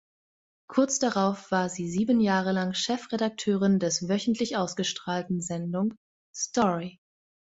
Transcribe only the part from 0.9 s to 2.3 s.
darauf war sie sieben